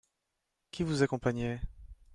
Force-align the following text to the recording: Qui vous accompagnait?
Qui 0.71 0.81
vous 0.81 1.03
accompagnait? 1.03 1.61